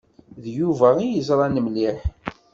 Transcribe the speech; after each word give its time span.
D 0.43 0.45
Yuba 0.57 0.89
i 1.05 1.07
yeẓṛan 1.07 1.55
mliḥ. 1.65 1.99